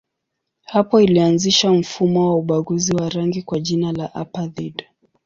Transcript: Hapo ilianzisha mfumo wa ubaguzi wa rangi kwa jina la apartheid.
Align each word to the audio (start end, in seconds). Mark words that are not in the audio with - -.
Hapo 0.63 1.01
ilianzisha 1.01 1.71
mfumo 1.73 2.27
wa 2.29 2.35
ubaguzi 2.35 2.93
wa 2.95 3.09
rangi 3.09 3.41
kwa 3.43 3.59
jina 3.59 3.91
la 3.91 4.15
apartheid. 4.15 4.83